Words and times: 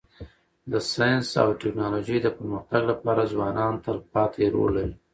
د 0.71 0.73
ساینس 0.91 1.27
او 1.43 1.49
ټکنالوژۍ 1.61 2.17
د 2.21 2.27
پرمختګ 2.37 2.81
لپاره 2.91 3.29
ځوانان 3.33 3.73
تلپاتی 3.85 4.45
رول 4.53 4.71
لري. 4.77 4.95